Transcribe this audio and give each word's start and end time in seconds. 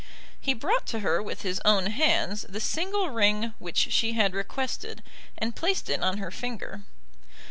He 0.39 0.55
brought 0.55 0.87
to 0.87 1.01
her 1.01 1.21
with 1.21 1.43
his 1.43 1.61
own 1.63 1.85
hands 1.85 2.41
the 2.49 2.59
single 2.59 3.11
ring 3.11 3.53
which 3.59 3.91
she 3.93 4.13
had 4.13 4.33
requested, 4.33 5.03
and 5.37 5.55
placed 5.55 5.91
it 5.91 6.01
on 6.01 6.17
her 6.17 6.31
finger. 6.31 6.81